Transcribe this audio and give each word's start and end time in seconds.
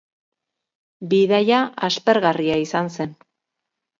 Bidaia 1.11 1.59
aspergarria 1.89 2.57
izan 2.65 2.93
zen 2.95 3.13